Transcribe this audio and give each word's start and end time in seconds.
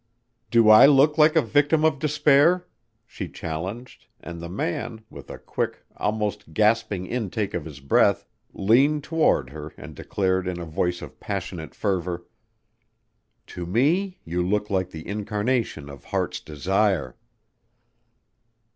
"Do 0.49 0.67
I 0.69 0.87
look 0.87 1.19
like 1.19 1.35
a 1.35 1.43
victim 1.43 1.85
of 1.85 1.99
despair?" 1.99 2.65
she 3.05 3.29
challenged 3.29 4.07
and 4.19 4.41
the 4.41 4.49
man, 4.49 5.03
with 5.11 5.29
a 5.29 5.37
quick, 5.37 5.83
almost 5.95 6.55
gasping 6.55 7.05
intake 7.05 7.53
of 7.53 7.65
his 7.65 7.79
breath, 7.81 8.25
leaned 8.51 9.03
toward 9.03 9.51
her 9.51 9.73
and 9.77 9.93
declared 9.93 10.47
in 10.47 10.59
a 10.59 10.65
voice 10.65 11.03
of 11.03 11.19
passionate 11.19 11.75
fervor, 11.75 12.25
"To 13.45 13.67
me 13.67 14.17
you 14.25 14.41
look 14.41 14.71
like 14.71 14.89
the 14.89 15.07
incarnation 15.07 15.87
of 15.87 16.05
heart's 16.05 16.39
desire." 16.39 17.15